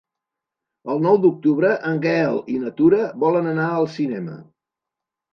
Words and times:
El 0.93 1.01
nou 1.01 1.17
d'octubre 1.25 1.73
en 1.89 1.99
Gaël 2.05 2.39
i 2.53 2.55
na 2.61 2.71
Tura 2.79 3.01
volen 3.25 3.51
anar 3.53 3.67
al 3.75 3.85
cinema. 3.97 4.39